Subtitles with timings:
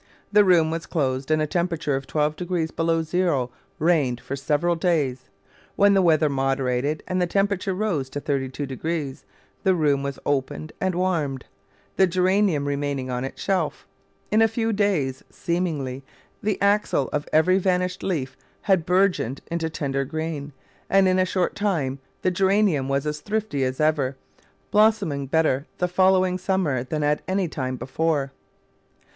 [0.31, 5.29] The room was closed, and a temperature of 12° below zero reigned for several days.
[5.75, 7.73] When the weather Digitized by Google 214 The Flower Garden [Chapter moderated and the temperature
[7.75, 9.23] rose to 3 2°
[9.61, 11.45] the room was opened and warmed,
[11.97, 13.85] the Geranium remaining on its shelf.
[14.31, 16.03] In a few days, seemingly,
[16.41, 20.51] the axil of every vanished leaf had bourgeoned into tender green,
[20.89, 24.15] and in a short time the Geranium was as thrifty as ever,
[24.71, 28.31] blossoming better the following sum mer than at any time before.